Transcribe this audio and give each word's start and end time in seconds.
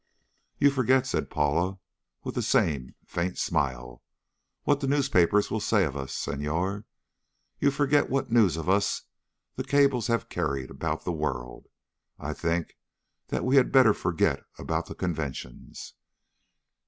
"You 0.57 0.71
forget," 0.71 1.05
said 1.05 1.29
Paula, 1.29 1.77
with 2.23 2.33
the 2.33 2.41
same 2.41 2.95
faint 3.05 3.37
smile, 3.37 4.01
"what 4.63 4.79
the 4.79 4.87
newspapers 4.87 5.51
will 5.51 5.59
say 5.59 5.85
of 5.85 5.95
us, 5.95 6.11
Senhor. 6.11 6.85
You 7.59 7.69
forget 7.69 8.09
what 8.09 8.31
news 8.31 8.57
of 8.57 8.67
us 8.67 9.03
the 9.57 9.63
cables 9.63 10.07
have 10.07 10.27
carried 10.27 10.71
about 10.71 11.05
the 11.05 11.11
world. 11.11 11.67
I 12.17 12.33
think 12.33 12.79
that 13.27 13.45
we 13.45 13.57
had 13.57 13.71
better 13.71 13.93
forget 13.93 14.41
about 14.57 14.87
the 14.87 14.95
conventions. 14.95 15.93